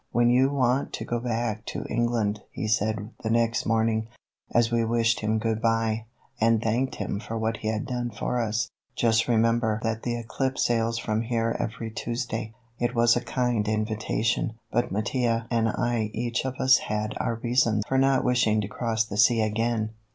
"When 0.11 0.31
you 0.31 0.49
want 0.49 0.93
to 0.93 1.05
go 1.05 1.19
back 1.19 1.63
to 1.67 1.85
England," 1.87 2.41
he 2.51 2.67
said 2.67 3.11
the 3.21 3.29
next 3.29 3.67
morning, 3.67 4.07
as 4.51 4.71
we 4.71 4.83
wished 4.83 5.19
him 5.19 5.37
good 5.37 5.61
by, 5.61 6.05
and 6.39 6.59
thanked 6.59 6.95
him 6.95 7.19
for 7.19 7.37
what 7.37 7.57
he 7.57 7.67
had 7.67 7.85
done 7.85 8.09
for 8.09 8.39
us, 8.41 8.67
"just 8.95 9.27
remember 9.27 9.79
that 9.83 10.01
the 10.01 10.17
Eclipse 10.17 10.65
sails 10.65 10.97
from 10.97 11.21
here 11.21 11.55
every 11.59 11.91
Tuesday." 11.91 12.55
It 12.79 12.95
was 12.95 13.15
a 13.15 13.21
kind 13.21 13.67
invitation, 13.67 14.53
but 14.71 14.91
Mattia 14.91 15.45
and 15.51 15.69
I 15.69 16.09
each 16.15 16.45
of 16.45 16.55
us 16.55 16.79
had 16.79 17.13
our 17.17 17.35
reason 17.35 17.83
for 17.87 17.99
not 17.99 18.23
wishing 18.23 18.59
to 18.61 18.67
cross 18.67 19.05
the 19.05 19.17
sea 19.17 19.41
again 19.41 19.91